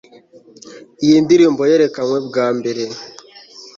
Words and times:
Iyi 1.05 1.17
ndirimbo 1.25 1.61
yerekanwe 1.69 2.17
bwa 2.27 2.47
mbere 2.57 2.83